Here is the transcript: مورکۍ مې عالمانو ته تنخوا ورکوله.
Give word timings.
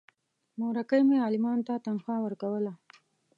مورکۍ 0.59 1.01
مې 1.07 1.17
عالمانو 1.25 1.65
ته 1.67 1.73
تنخوا 1.85 2.15
ورکوله. 2.21 2.73